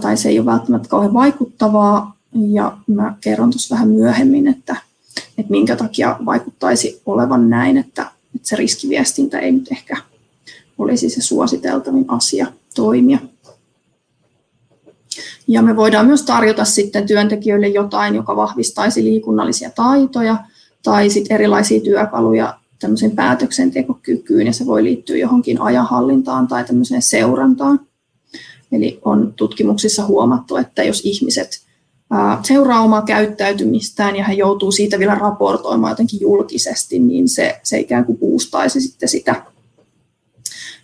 tai 0.00 0.16
se 0.16 0.28
ei 0.28 0.38
ole 0.38 0.46
välttämättä 0.46 0.88
kauhean 0.88 1.14
vaikuttavaa. 1.14 2.16
Ja 2.52 2.78
mä 2.86 3.14
kerron 3.20 3.50
tuossa 3.50 3.74
vähän 3.74 3.88
myöhemmin, 3.88 4.48
että, 4.48 4.76
että 5.38 5.50
minkä 5.50 5.76
takia 5.76 6.16
vaikuttaisi 6.24 7.02
olevan 7.06 7.50
näin, 7.50 7.76
että, 7.76 8.10
että 8.34 8.48
se 8.48 8.56
riskiviestintä 8.56 9.38
ei 9.38 9.52
nyt 9.52 9.72
ehkä 9.72 9.96
olisi 10.78 11.10
se 11.10 11.22
suositeltavin 11.22 12.04
asia 12.08 12.46
toimia. 12.76 13.18
Ja 15.48 15.62
me 15.62 15.76
voidaan 15.76 16.06
myös 16.06 16.22
tarjota 16.22 16.64
sitten 16.64 17.06
työntekijöille 17.06 17.68
jotain, 17.68 18.14
joka 18.14 18.36
vahvistaisi 18.36 19.04
liikunnallisia 19.04 19.70
taitoja 19.70 20.36
tai 20.82 21.10
sitten 21.10 21.34
erilaisia 21.34 21.80
työkaluja 21.80 22.58
tämmöiseen 22.80 23.10
päätöksentekokykyyn 23.10 24.46
ja 24.46 24.52
se 24.52 24.66
voi 24.66 24.84
liittyä 24.84 25.16
johonkin 25.16 25.60
ajanhallintaan 25.60 26.48
tai 26.48 26.64
tämmöiseen 26.64 27.02
seurantaan. 27.02 27.80
Eli 28.72 29.00
on 29.04 29.32
tutkimuksissa 29.36 30.06
huomattu, 30.06 30.56
että 30.56 30.82
jos 30.82 31.00
ihmiset 31.04 31.66
seuraa 32.42 32.80
omaa 32.80 33.02
käyttäytymistään 33.02 34.16
ja 34.16 34.24
he 34.24 34.32
joutuu 34.32 34.72
siitä 34.72 34.98
vielä 34.98 35.14
raportoimaan 35.14 35.90
jotenkin 35.90 36.20
julkisesti, 36.20 36.98
niin 36.98 37.28
se, 37.28 37.60
se 37.62 37.78
ikään 37.78 38.04
kuin 38.04 38.18
boostaisi 38.18 38.80
sitten 38.80 39.08
sitä 39.08 39.42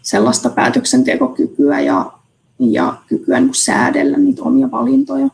sellaista 0.03 0.51
päätöksentekokykyä 0.51 1.81
ja, 1.81 2.13
ja 2.59 2.97
kykyä 3.09 3.41
niin 3.41 3.55
säädellä 3.55 4.19
niitä 4.19 4.43
omia 4.43 4.71
valintoja. 4.71 5.29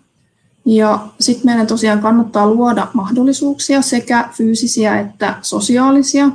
Ja 0.66 1.08
sitten 1.20 1.44
meidän 1.44 1.66
tosiaan 1.66 2.00
kannattaa 2.00 2.50
luoda 2.50 2.86
mahdollisuuksia 2.92 3.82
sekä 3.82 4.28
fyysisiä 4.32 5.00
että 5.00 5.34
sosiaalisia. 5.42 6.30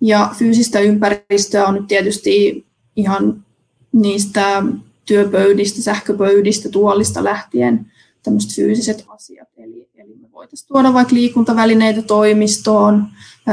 Ja 0.00 0.30
fyysistä 0.38 0.80
ympäristöä 0.80 1.66
on 1.66 1.74
nyt 1.74 1.86
tietysti 1.86 2.66
ihan 2.96 3.44
niistä 3.92 4.62
työpöydistä, 5.04 5.82
sähköpöydistä, 5.82 6.68
tuolista 6.68 7.24
lähtien 7.24 7.86
tämmöiset 8.22 8.54
fyysiset 8.56 9.04
asiat. 9.08 9.48
Eli, 9.56 9.88
eli 9.94 10.16
me 10.20 10.32
voitaisiin 10.32 10.68
tuoda 10.68 10.92
vaikka 10.92 11.14
liikuntavälineitä 11.14 12.02
toimistoon, 12.02 13.06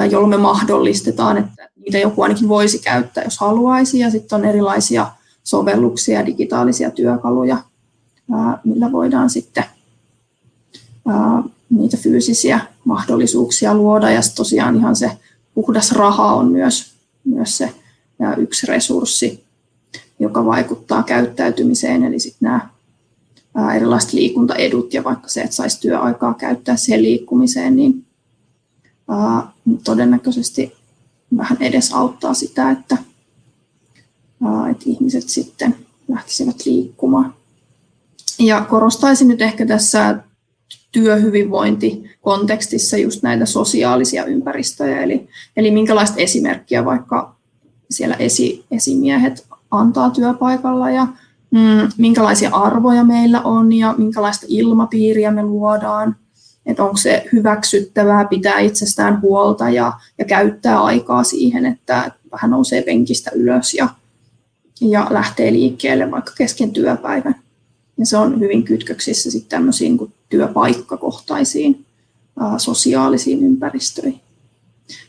jolloin 0.10 0.30
me 0.30 0.38
mahdollistetaan, 0.38 1.38
että 1.38 1.61
niitä 1.86 1.98
joku 1.98 2.22
ainakin 2.22 2.50
voisi 2.50 2.80
käyttää, 2.80 3.24
jos 3.24 3.40
haluaisi. 3.40 4.00
Ja 4.00 4.12
sitten 4.12 4.36
on 4.40 4.46
erilaisia 4.46 5.12
sovelluksia, 5.44 6.26
digitaalisia 6.26 6.92
työkaluja, 6.92 7.58
millä 8.64 8.92
voidaan 8.92 9.30
sitten 9.30 9.64
niitä 11.70 11.98
fyysisiä 11.98 12.60
mahdollisuuksia 12.84 13.74
luoda. 13.74 14.12
Ja 14.12 14.22
tosiaan 14.36 14.76
ihan 14.76 14.96
se 14.96 15.12
puhdas 15.54 15.92
raha 15.92 16.34
on 16.34 16.52
myös, 16.52 16.94
myös 17.24 17.58
se 17.58 17.74
yksi 18.38 18.68
resurssi, 18.68 19.44
joka 20.20 20.46
vaikuttaa 20.46 21.04
käyttäytymiseen. 21.04 22.04
Eli 22.04 22.20
sitten 22.20 22.50
nämä 22.50 22.70
erilaiset 23.76 24.14
liikuntaedut 24.14 24.94
ja 24.94 25.04
vaikka 25.04 25.30
se, 25.30 25.42
että 25.42 25.56
saisi 25.56 25.82
työaikaa 25.82 26.34
käyttää 26.34 26.76
siihen 26.76 27.04
liikkumiseen, 27.04 27.76
niin 27.76 28.06
todennäköisesti 29.84 30.81
vähän 31.38 31.58
edes 31.62 31.94
auttaa 31.94 32.34
sitä, 32.34 32.72
että, 32.72 32.98
että 34.72 34.84
ihmiset 34.86 35.30
sitten 35.30 35.76
lähtisivät 36.08 36.66
liikkumaan. 36.66 37.34
Ja 38.40 38.62
korostaisin 38.62 39.28
nyt 39.28 39.42
ehkä 39.42 39.66
tässä 39.66 40.20
työhyvinvointikontekstissa 40.92 42.98
just 42.98 43.24
näitä 43.24 43.46
sosiaalisia 43.46 44.26
ympäristöjä, 44.26 45.02
eli, 45.02 45.28
eli 45.58 45.72
minkälaista 45.72 46.18
esimerkkiä 46.18 46.86
vaikka 46.86 47.36
siellä 47.90 48.16
esi, 48.16 48.66
esimiehet 48.72 49.48
antaa 49.72 50.10
työpaikalla 50.10 50.90
ja 50.90 51.08
mm, 51.52 51.90
minkälaisia 51.98 52.50
arvoja 52.50 53.04
meillä 53.04 53.42
on 53.42 53.74
ja 53.74 53.96
minkälaista 53.98 54.46
ilmapiiriä 54.50 55.32
me 55.32 55.44
luodaan 55.44 56.16
että 56.66 56.84
onko 56.84 56.98
se 56.98 57.26
hyväksyttävää 57.34 58.26
pitää 58.26 58.60
itsestään 58.60 59.22
huolta 59.22 59.70
ja, 59.70 59.94
ja 60.18 60.26
käyttää 60.26 60.84
aikaa 60.84 61.24
siihen, 61.24 61.66
että 61.66 62.12
vähän 62.32 62.52
nousee 62.52 62.82
penkistä 62.82 63.32
ylös 63.36 63.74
ja, 63.74 63.90
ja 64.82 65.08
lähtee 65.10 65.54
liikkeelle 65.54 66.12
vaikka 66.12 66.32
kesken 66.38 66.72
työpäivän. 66.72 67.36
Ja 67.98 68.06
se 68.06 68.18
on 68.18 68.40
hyvin 68.40 68.64
kytköksissä 68.64 69.32
sitten 69.32 69.50
tämmöisiin 69.50 69.98
kuin 69.98 70.14
työpaikkakohtaisiin 70.30 71.86
ää, 72.40 72.60
sosiaalisiin 72.60 73.44
ympäristöihin. 73.44 74.22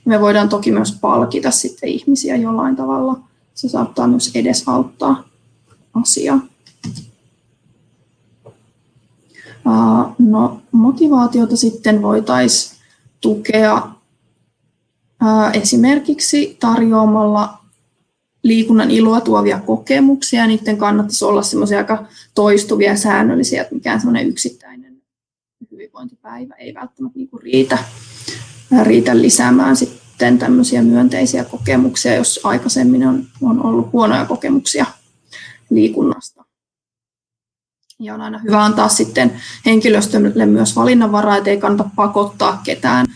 Me 0.04 0.20
voidaan 0.20 0.48
toki 0.48 0.72
myös 0.72 0.98
palkita 1.00 1.50
sitten 1.50 1.88
ihmisiä 1.88 2.36
jollain 2.36 2.76
tavalla. 2.76 3.20
Se 3.54 3.68
saattaa 3.68 4.06
myös 4.06 4.30
edesauttaa 4.34 5.24
asiaa. 5.94 6.40
No, 10.18 10.60
motivaatiota 10.72 11.56
sitten 11.56 12.02
voitaisiin 12.02 12.82
tukea 13.20 13.88
esimerkiksi 15.52 16.56
tarjoamalla 16.60 17.58
liikunnan 18.42 18.90
iloa 18.90 19.20
tuovia 19.20 19.60
kokemuksia. 19.60 20.46
Niiden 20.46 20.76
kannattaisi 20.76 21.24
olla 21.24 21.42
semmoisia 21.42 21.78
aika 21.78 22.06
toistuvia 22.34 22.90
ja 22.90 22.96
säännöllisiä, 22.96 23.62
että 23.62 23.74
mikään 23.74 24.00
semmoinen 24.00 24.28
yksittäinen 24.28 25.02
hyvinvointipäivä 25.70 26.54
ei 26.54 26.74
välttämättä 26.74 27.18
niinku 27.18 27.38
riitä, 27.38 27.78
riitä 28.82 29.18
lisäämään 29.22 29.76
sitten 29.76 30.38
tämmöisiä 30.38 30.82
myönteisiä 30.82 31.44
kokemuksia, 31.44 32.14
jos 32.14 32.40
aikaisemmin 32.44 33.06
on, 33.06 33.24
on 33.42 33.66
ollut 33.66 33.92
huonoja 33.92 34.24
kokemuksia 34.24 34.86
liikunnasta. 35.70 36.41
Ja 38.02 38.14
on 38.14 38.20
aina 38.20 38.38
hyvä 38.38 38.64
antaa 38.64 38.88
sitten 38.88 39.32
henkilöstölle 39.66 40.46
myös 40.46 40.76
valinnanvaraa, 40.76 41.36
että 41.36 41.50
ei 41.50 41.58
kannata 41.58 41.90
pakottaa 41.96 42.60
ketään 42.64 43.06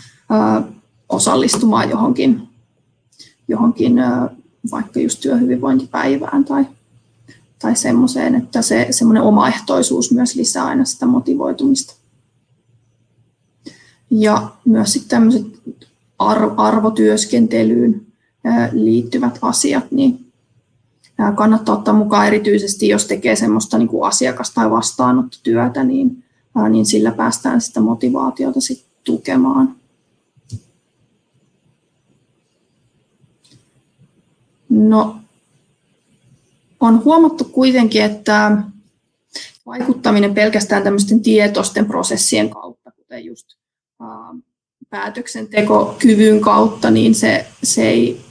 osallistumaan 1.09 1.91
johonkin, 1.91 2.49
johonkin 3.49 3.95
vaikka 4.71 5.01
just 5.01 5.21
työhyvinvointipäivään 5.21 6.45
tai, 6.45 6.67
tai 7.59 7.77
semmoiseen, 7.77 8.35
että 8.35 8.63
se 8.63 8.87
semmoinen 8.91 9.23
omaehtoisuus 9.23 10.13
myös 10.13 10.35
lisää 10.35 10.65
aina 10.65 10.85
sitä 10.85 11.07
motivoitumista. 11.07 11.95
Ja 14.11 14.51
myös 14.65 14.93
sitten 14.93 15.09
tämmöiset 15.09 15.47
arvotyöskentelyyn 16.57 18.07
liittyvät 18.73 19.39
asiat, 19.43 19.91
niin 19.91 20.26
kannattaa 21.35 21.75
ottaa 21.75 21.95
mukaan 21.95 22.27
erityisesti, 22.27 22.89
jos 22.89 23.05
tekee 23.07 23.37
semmoista 23.37 23.79
niin 23.79 23.89
kuin 23.89 24.09
asiakas- 24.09 24.55
tai 24.55 24.71
vastaanottotyötä, 24.71 25.85
niin, 25.85 26.25
niin 26.71 26.87
sillä 26.87 27.11
päästään 27.13 27.61
sitä 27.61 27.81
motivaatiota 27.81 28.61
sit 28.61 28.85
tukemaan. 29.05 29.77
No, 34.69 35.17
on 36.81 37.05
huomattu 37.05 37.45
kuitenkin, 37.45 38.03
että 38.03 38.57
vaikuttaminen 39.67 40.35
pelkästään 40.35 40.83
tämmöisten 40.83 41.21
tietoisten 41.21 41.87
prosessien 41.87 42.51
kautta, 42.51 42.91
kuten 42.91 43.25
just 43.25 43.47
päätöksentekokyvyn 44.91 46.41
kautta, 46.41 46.91
niin 46.91 47.15
se, 47.15 47.47
se 47.63 47.89
ei 47.89 48.26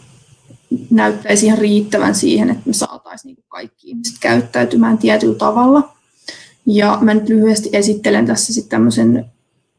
näyttäisi 0.89 1.45
ihan 1.45 1.57
riittävän 1.57 2.15
siihen, 2.15 2.49
että 2.49 2.63
me 2.65 2.73
saataisiin 2.73 3.35
niin 3.35 3.45
kaikki 3.47 3.89
ihmiset 3.89 4.15
käyttäytymään 4.19 4.97
tietyllä 4.97 5.35
tavalla. 5.35 5.95
Ja 6.65 6.97
mä 7.01 7.13
nyt 7.13 7.29
lyhyesti 7.29 7.69
esittelen 7.73 8.25
tässä 8.25 8.53
sitten 8.53 8.69
tämmöisen 8.69 9.25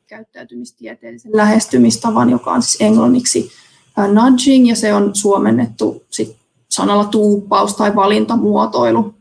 käyttäytymistieteellisen 0.07 1.33
lähestymistavan, 1.35 2.31
joka 2.31 2.53
on 2.53 2.63
siis 2.63 2.77
englanniksi 2.81 3.51
nudging, 3.97 4.69
ja 4.69 4.77
se 4.77 4.95
on 4.95 5.15
suomennettu 5.15 6.05
sit 6.11 6.37
sanalla 6.69 7.05
tuuppaus 7.05 7.77
tai 7.77 7.97
valintamuotoilu. 7.97 9.15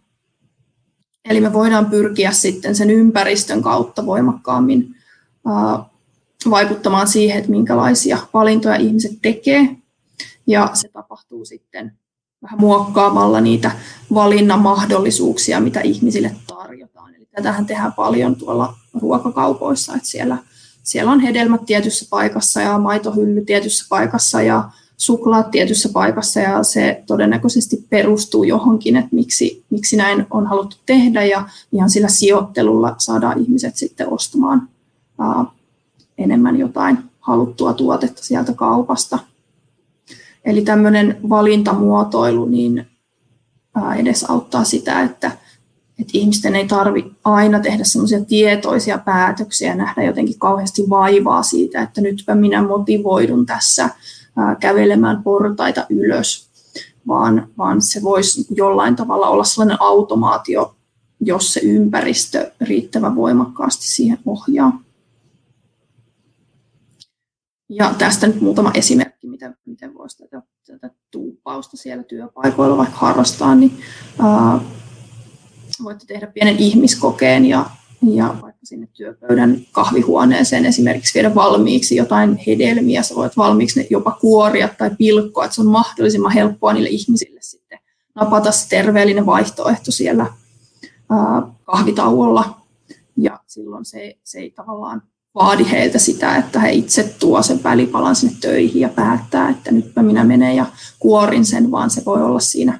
Eli 1.29 1.41
me 1.41 1.53
voidaan 1.53 1.85
pyrkiä 1.85 2.31
sitten 2.31 2.75
sen 2.75 2.89
ympäristön 2.89 3.61
kautta 3.61 4.05
voimakkaammin 4.05 4.95
vaikuttamaan 6.49 7.07
siihen, 7.07 7.37
että 7.37 7.51
minkälaisia 7.51 8.17
valintoja 8.33 8.75
ihmiset 8.75 9.11
tekee. 9.21 9.77
Ja 10.47 10.69
se 10.73 10.89
tapahtuu 10.93 11.45
sitten 11.45 11.97
vähän 12.43 12.59
muokkaamalla 12.59 13.41
niitä 13.41 13.71
valinnan 14.13 14.59
mahdollisuuksia, 14.59 15.59
mitä 15.59 15.81
ihmisille 15.81 16.35
tarjotaan. 16.47 17.15
Eli 17.15 17.27
tätähän 17.35 17.65
tehdään 17.65 17.93
paljon 17.93 18.35
tuolla 18.35 18.73
ruokakaupoissa, 19.01 19.95
että 19.95 20.07
siellä, 20.07 20.37
siellä 20.83 21.11
on 21.11 21.19
hedelmät 21.19 21.65
tietyssä 21.65 22.05
paikassa 22.09 22.61
ja 22.61 22.77
maitohylly 22.77 23.45
tietyssä 23.45 23.85
paikassa 23.89 24.41
ja 24.41 24.69
suklaat 24.97 25.51
tietyssä 25.51 25.89
paikassa 25.93 26.39
ja 26.39 26.63
se 26.63 27.03
todennäköisesti 27.07 27.85
perustuu 27.89 28.43
johonkin, 28.43 28.95
että 28.95 29.15
miksi, 29.15 29.63
miksi 29.69 29.97
näin 29.97 30.25
on 30.29 30.47
haluttu 30.47 30.77
tehdä 30.85 31.23
ja 31.23 31.49
ihan 31.71 31.89
sillä 31.89 32.07
sijoittelulla 32.07 32.95
saadaan 32.97 33.41
ihmiset 33.41 33.75
sitten 33.75 34.13
ostamaan 34.13 34.69
ää, 35.19 35.45
enemmän 36.17 36.59
jotain 36.59 36.97
haluttua 37.19 37.73
tuotetta 37.73 38.23
sieltä 38.23 38.53
kaupasta. 38.53 39.19
Eli 40.45 40.61
tämmöinen 40.61 41.17
valintamuotoilu 41.29 42.45
niin 42.45 42.87
edesauttaa 43.97 44.63
sitä, 44.63 45.01
että, 45.01 45.27
että 45.99 46.11
ihmisten 46.13 46.55
ei 46.55 46.67
tarvi 46.67 47.11
aina 47.23 47.59
tehdä 47.59 47.83
semmoisia 47.83 48.25
tietoisia 48.25 48.97
päätöksiä 48.97 49.75
nähdä 49.75 50.03
jotenkin 50.03 50.39
kauheasti 50.39 50.89
vaivaa 50.89 51.43
siitä, 51.43 51.81
että 51.81 52.01
nytpä 52.01 52.35
minä 52.35 52.63
motivoidun 52.67 53.45
tässä 53.45 53.89
kävelemään 54.59 55.23
portaita 55.23 55.85
ylös, 55.89 56.49
vaan, 57.07 57.47
vaan 57.57 57.81
se 57.81 58.01
voisi 58.01 58.45
jollain 58.55 58.95
tavalla 58.95 59.27
olla 59.27 59.43
sellainen 59.43 59.81
automaatio, 59.81 60.75
jos 61.19 61.53
se 61.53 61.59
ympäristö 61.59 62.51
riittävän 62.61 63.15
voimakkaasti 63.15 63.87
siihen 63.87 64.19
ohjaa. 64.25 64.81
Ja 67.69 67.93
tästä 67.97 68.27
nyt 68.27 68.41
muutama 68.41 68.71
esimerkki, 68.73 69.14
miten, 69.75 69.93
voisi 69.93 70.17
tätä, 70.17 70.41
tätä 70.67 70.89
tuuppausta 71.11 71.77
siellä 71.77 72.03
työpaikoilla 72.03 72.77
vaikka 72.77 72.97
harrastaa, 72.97 73.55
niin 73.55 73.79
ää, 74.19 74.59
voitte 75.83 76.05
tehdä 76.05 76.27
pienen 76.27 76.57
ihmiskokeen 76.57 77.45
ja, 77.45 77.65
ja 78.01 78.35
vaikka 78.41 78.59
sinne 78.65 78.87
työpöydän 78.93 79.57
kahvihuoneeseen 79.71 80.65
esimerkiksi 80.65 81.13
viedä 81.13 81.35
valmiiksi 81.35 81.95
jotain 81.95 82.37
hedelmiä, 82.47 83.03
sä 83.03 83.15
voit 83.15 83.37
valmiiksi 83.37 83.79
ne 83.79 83.87
jopa 83.89 84.11
kuoria 84.11 84.67
tai 84.77 84.91
pilkkoa, 84.97 85.45
että 85.45 85.55
se 85.55 85.61
on 85.61 85.67
mahdollisimman 85.67 86.31
helppoa 86.31 86.73
niille 86.73 86.89
ihmisille 86.89 87.39
sitten 87.41 87.79
napata 88.15 88.51
se 88.51 88.69
terveellinen 88.69 89.25
vaihtoehto 89.25 89.91
siellä 89.91 90.25
ää, 91.09 91.41
kahvitauolla. 91.63 92.61
Ja 93.17 93.39
silloin 93.47 93.85
se, 93.85 94.17
se 94.23 94.39
ei 94.39 94.51
tavallaan 94.51 95.03
vaadi 95.35 95.71
heiltä 95.71 95.99
sitä, 95.99 96.35
että 96.35 96.59
he 96.59 96.71
itse 96.71 97.15
tuo 97.19 97.43
sen 97.43 97.63
välipalan 97.63 98.15
sinne 98.15 98.35
töihin 98.41 98.81
ja 98.81 98.89
päättää, 98.89 99.49
että 99.49 99.71
nytpä 99.71 100.03
minä 100.03 100.23
menen 100.23 100.55
ja 100.55 100.65
kuorin 100.99 101.45
sen, 101.45 101.71
vaan 101.71 101.89
se 101.89 102.05
voi 102.05 102.23
olla 102.23 102.39
siinä 102.39 102.79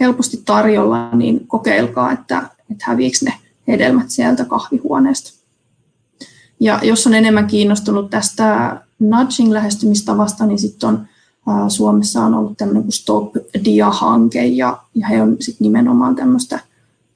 helposti 0.00 0.42
tarjolla, 0.44 1.10
niin 1.10 1.46
kokeilkaa, 1.46 2.12
että, 2.12 2.42
että 2.70 2.84
häviikö 2.86 3.18
ne 3.22 3.34
hedelmät 3.68 4.10
sieltä 4.10 4.44
kahvihuoneesta. 4.44 5.32
Ja 6.60 6.80
jos 6.82 7.06
on 7.06 7.14
enemmän 7.14 7.46
kiinnostunut 7.46 8.10
tästä 8.10 8.80
nudging-lähestymistavasta, 8.98 10.46
niin 10.46 10.58
sitten 10.58 10.88
on 10.88 11.06
Suomessa 11.68 12.22
on 12.22 12.34
ollut 12.34 12.58
tämmöinen 12.58 12.82
kuin 12.82 12.92
Stop 12.92 13.36
Dia-hanke, 13.64 14.46
ja, 14.46 14.78
ja 14.94 15.06
he 15.06 15.22
on 15.22 15.36
sitten 15.40 15.64
nimenomaan 15.64 16.16
tämmöistä 16.16 16.60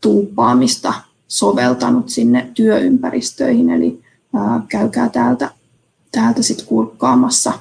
tuuppaamista 0.00 0.94
soveltanut 1.28 2.08
sinne 2.08 2.50
työympäristöihin, 2.54 3.70
eli 3.70 4.02
käykää 4.68 5.08
täältä, 5.08 5.50
täältä 6.12 6.42
sitten 6.42 6.66
kurkkaamassa 6.66 7.52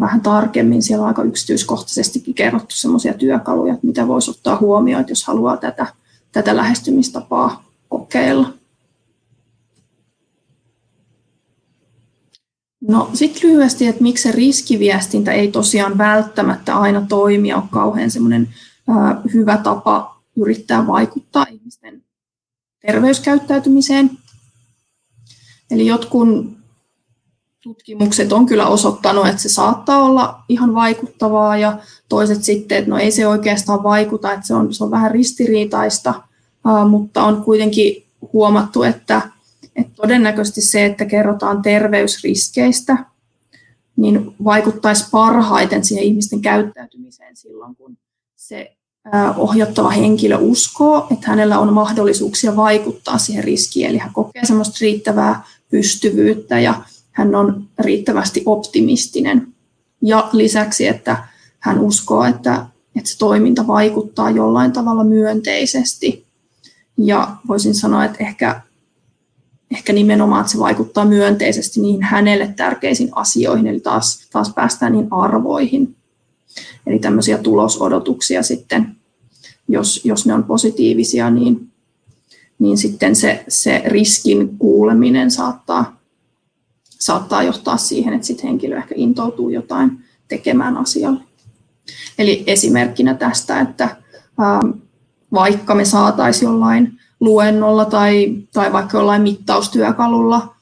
vähän 0.00 0.20
tarkemmin. 0.20 0.82
Siellä 0.82 1.02
on 1.02 1.08
aika 1.08 1.22
yksityiskohtaisestikin 1.22 2.34
kerrottu 2.34 2.76
sellaisia 2.76 3.14
työkaluja, 3.14 3.78
mitä 3.82 4.08
voisi 4.08 4.30
ottaa 4.30 4.58
huomioon, 4.60 5.04
jos 5.08 5.24
haluaa 5.24 5.56
tätä, 5.56 5.86
tätä 6.32 6.56
lähestymistapaa 6.56 7.64
kokeilla. 7.88 8.52
No 12.80 13.10
sitten 13.14 13.50
lyhyesti, 13.50 13.86
että 13.86 14.02
miksi 14.02 14.22
se 14.22 14.32
riskiviestintä 14.32 15.32
ei 15.32 15.48
tosiaan 15.48 15.98
välttämättä 15.98 16.76
aina 16.76 17.06
toimi, 17.08 17.52
on 17.54 17.68
kauhean 17.68 18.10
semmoinen 18.10 18.48
hyvä 19.34 19.56
tapa 19.56 20.22
yrittää 20.36 20.86
vaikuttaa 20.86 21.46
ihmisten 21.50 22.02
terveyskäyttäytymiseen. 22.86 24.10
Eli 25.70 25.86
jotkut 25.86 26.28
tutkimukset 27.62 28.32
on 28.32 28.46
kyllä 28.46 28.66
osoittanut, 28.66 29.26
että 29.26 29.42
se 29.42 29.48
saattaa 29.48 30.02
olla 30.02 30.42
ihan 30.48 30.74
vaikuttavaa 30.74 31.56
ja 31.56 31.78
toiset 32.08 32.44
sitten, 32.44 32.78
että 32.78 32.90
no 32.90 32.98
ei 32.98 33.10
se 33.10 33.26
oikeastaan 33.26 33.82
vaikuta, 33.82 34.32
että 34.32 34.46
se 34.46 34.54
on, 34.54 34.74
se 34.74 34.84
on 34.84 34.90
vähän 34.90 35.10
ristiriitaista, 35.10 36.22
mutta 36.88 37.22
on 37.22 37.44
kuitenkin 37.44 38.04
huomattu, 38.32 38.82
että, 38.82 39.22
että 39.76 39.92
todennäköisesti 39.94 40.60
se, 40.60 40.84
että 40.84 41.04
kerrotaan 41.04 41.62
terveysriskeistä, 41.62 43.04
niin 43.96 44.34
vaikuttaisi 44.44 45.04
parhaiten 45.10 45.84
siihen 45.84 46.04
ihmisten 46.04 46.40
käyttäytymiseen 46.40 47.36
silloin, 47.36 47.76
kun 47.76 47.96
se 48.36 48.76
ohjattava 49.36 49.90
henkilö 49.90 50.38
uskoo, 50.38 51.06
että 51.10 51.26
hänellä 51.28 51.58
on 51.58 51.72
mahdollisuuksia 51.72 52.56
vaikuttaa 52.56 53.18
siihen 53.18 53.44
riskiin, 53.44 53.90
eli 53.90 53.98
hän 53.98 54.12
kokee 54.12 54.44
semmoista 54.44 54.78
riittävää 54.80 55.44
pystyvyyttä 55.70 56.60
ja 56.60 56.82
hän 57.12 57.34
on 57.34 57.68
riittävästi 57.78 58.42
optimistinen. 58.46 59.48
Ja 60.02 60.28
lisäksi, 60.32 60.86
että 60.86 61.24
hän 61.58 61.78
uskoo, 61.78 62.24
että, 62.24 62.66
että 62.96 63.10
se 63.10 63.18
toiminta 63.18 63.66
vaikuttaa 63.66 64.30
jollain 64.30 64.72
tavalla 64.72 65.04
myönteisesti. 65.04 66.26
Ja 66.98 67.36
voisin 67.48 67.74
sanoa, 67.74 68.04
että 68.04 68.18
ehkä, 68.20 68.60
ehkä 69.70 69.92
nimenomaan, 69.92 70.40
että 70.40 70.52
se 70.52 70.58
vaikuttaa 70.58 71.04
myönteisesti 71.04 71.80
niihin 71.80 72.02
hänelle 72.02 72.54
tärkeisiin 72.56 73.08
asioihin, 73.12 73.66
eli 73.66 73.80
taas, 73.80 74.28
taas 74.32 74.52
päästään 74.54 74.92
niihin 74.92 75.12
arvoihin. 75.12 75.96
Eli 76.86 76.98
tämmöisiä 76.98 77.38
tulosodotuksia 77.38 78.42
sitten, 78.42 78.96
jos, 79.68 80.04
jos 80.04 80.26
ne 80.26 80.34
on 80.34 80.44
positiivisia, 80.44 81.30
niin 81.30 81.69
niin 82.60 82.78
sitten 82.78 83.16
se, 83.16 83.44
se 83.48 83.82
riskin 83.86 84.58
kuuleminen 84.58 85.30
saattaa, 85.30 85.96
saattaa 86.88 87.42
johtaa 87.42 87.76
siihen, 87.76 88.14
että 88.14 88.26
sitten 88.26 88.46
henkilö 88.46 88.76
ehkä 88.76 88.94
intoutuu 88.98 89.48
jotain 89.48 90.04
tekemään 90.28 90.76
asialle. 90.76 91.20
Eli 92.18 92.44
esimerkkinä 92.46 93.14
tästä, 93.14 93.60
että 93.60 93.96
ää, 94.38 94.60
vaikka 95.32 95.74
me 95.74 95.84
saataisiin 95.84 96.46
jollain 96.46 96.92
luennolla 97.20 97.84
tai, 97.84 98.36
tai 98.52 98.72
vaikka 98.72 98.98
jollain 98.98 99.22
mittaustyökalulla 99.22 100.54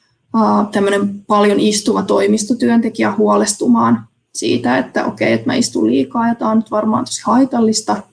tämmöinen 0.71 1.19
paljon 1.27 1.59
istuva 1.59 2.03
toimistotyöntekijä 2.03 3.15
huolestumaan 3.15 4.07
siitä, 4.35 4.77
että 4.77 5.05
okei, 5.05 5.33
että 5.33 5.47
mä 5.47 5.55
istun 5.55 5.87
liikaa 5.87 6.27
ja 6.27 6.35
tämä 6.35 6.51
on 6.51 6.57
nyt 6.57 6.71
varmaan 6.71 7.05
tosi 7.05 7.21
haitallista, 7.25 8.03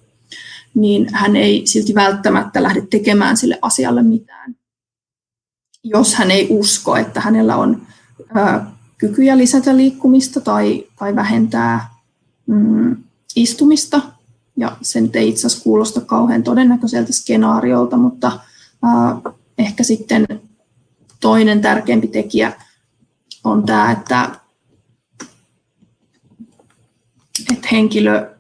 niin 0.76 1.14
hän 1.14 1.36
ei 1.36 1.62
silti 1.66 1.94
välttämättä 1.94 2.62
lähde 2.62 2.86
tekemään 2.90 3.36
sille 3.36 3.58
asialle 3.62 4.02
mitään. 4.02 4.56
Jos 5.84 6.14
hän 6.14 6.30
ei 6.30 6.46
usko, 6.50 6.96
että 6.96 7.20
hänellä 7.20 7.56
on 7.56 7.86
kykyjä 8.98 9.38
lisätä 9.38 9.76
liikkumista 9.76 10.40
tai, 10.40 10.86
tai 10.98 11.16
vähentää 11.16 11.88
mm, 12.46 12.96
istumista, 13.36 14.00
ja 14.56 14.76
sen 14.82 15.10
ei 15.14 15.28
itse 15.28 15.46
asiassa 15.46 15.64
kuulosta 15.64 16.00
kauhean 16.00 16.42
todennäköiseltä 16.42 17.12
skenaariolta, 17.12 17.96
mutta 17.96 18.40
ää, 18.82 19.20
ehkä 19.58 19.84
sitten 19.84 20.26
toinen 21.20 21.60
tärkeämpi 21.60 22.08
tekijä 22.08 22.52
on 23.44 23.66
tämä, 23.66 23.92
että, 23.92 24.30
että 27.52 27.68
henkilö 27.72 28.35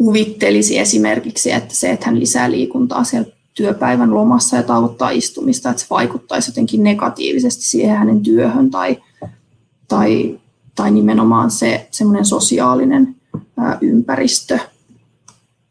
kuvittelisi 0.00 0.78
esimerkiksi, 0.78 1.52
että 1.52 1.74
se, 1.74 1.90
että 1.90 2.06
hän 2.06 2.20
lisää 2.20 2.50
liikuntaa 2.50 3.04
siellä 3.04 3.30
työpäivän 3.54 4.14
lomassa 4.14 4.56
ja 4.56 4.62
tauottaa 4.62 5.10
istumista, 5.10 5.70
että 5.70 5.82
se 5.82 5.86
vaikuttaisi 5.90 6.50
jotenkin 6.50 6.82
negatiivisesti 6.82 7.62
siihen 7.62 7.96
hänen 7.96 8.20
työhön 8.20 8.70
tai, 8.70 9.02
tai, 9.88 10.40
tai 10.74 10.90
nimenomaan 10.90 11.50
se 11.50 11.88
semmoinen 11.90 12.24
sosiaalinen 12.24 13.16
ää, 13.56 13.78
ympäristö 13.80 14.58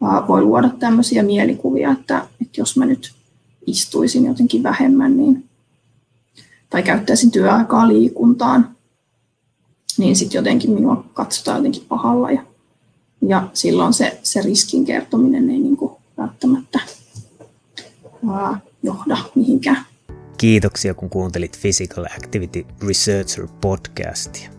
ää, 0.03 0.27
voi 0.27 0.41
luoda 0.41 0.69
tämmöisiä 0.69 1.23
mielikuvia, 1.23 1.91
että, 1.91 2.27
että 2.41 2.61
jos 2.61 2.77
mä 2.77 2.85
nyt 2.85 3.13
istuisin 3.67 4.25
jotenkin 4.25 4.63
vähemmän 4.63 5.17
niin, 5.17 5.49
tai 6.69 6.83
käyttäisin 6.83 7.31
työaikaa 7.31 7.87
liikuntaan, 7.87 8.75
niin 9.97 10.15
sitten 10.15 10.39
jotenkin 10.39 10.71
minua 10.71 11.05
katsotaan 11.13 11.57
jotenkin 11.57 11.85
pahalla 11.87 12.31
ja, 12.31 12.41
ja 13.21 13.49
silloin 13.53 13.93
se, 13.93 14.19
se 14.23 14.41
riskin 14.41 14.85
kertominen 14.85 15.49
ei 15.49 15.59
niin 15.59 15.77
kuin 15.77 15.91
välttämättä 16.17 16.79
ää, 18.31 18.59
johda 18.83 19.17
mihinkään. 19.35 19.85
Kiitoksia 20.37 20.93
kun 20.93 21.09
kuuntelit 21.09 21.57
Physical 21.61 22.05
Activity 22.05 22.65
Researcher 22.87 23.47
podcastia. 23.61 24.49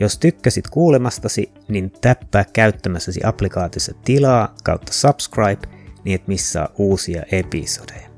Jos 0.00 0.18
tykkäsit 0.18 0.68
kuulemastasi, 0.70 1.50
niin 1.68 1.92
täppää 2.00 2.44
käyttämässäsi 2.52 3.20
applikaatiossa 3.24 3.92
tilaa 4.04 4.54
kautta 4.64 4.92
subscribe, 4.92 5.68
niin 6.04 6.14
et 6.14 6.28
missaa 6.28 6.68
uusia 6.78 7.22
episodeja. 7.32 8.08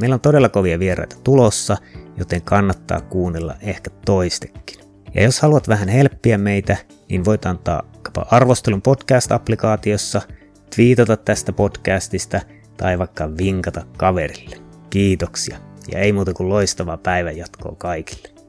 Meillä 0.00 0.14
on 0.14 0.20
todella 0.20 0.48
kovia 0.48 0.78
vieraita 0.78 1.16
tulossa, 1.24 1.76
joten 2.16 2.42
kannattaa 2.42 3.00
kuunnella 3.00 3.54
ehkä 3.60 3.90
toistekin. 4.04 4.80
Ja 5.14 5.22
jos 5.22 5.40
haluat 5.40 5.68
vähän 5.68 5.88
helppiä 5.88 6.38
meitä, 6.38 6.76
niin 7.08 7.24
voit 7.24 7.46
antaa 7.46 7.82
arvostelun 8.30 8.82
podcast-applikaatiossa, 8.82 10.20
twiitata 10.74 11.16
tästä 11.16 11.52
podcastista 11.52 12.40
tai 12.76 12.98
vaikka 12.98 13.36
vinkata 13.38 13.84
kaverille. 13.96 14.56
Kiitoksia 14.90 15.58
ja 15.92 15.98
ei 15.98 16.12
muuta 16.12 16.34
kuin 16.34 16.48
loistavaa 16.48 16.96
päivänjatkoa 16.96 17.74
kaikille. 17.78 18.39